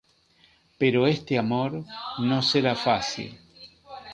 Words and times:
Pero 0.79 1.05
este 1.05 1.37
amor 1.37 1.71
no 2.29 2.41
será 2.41 2.73
fácil. 2.73 3.39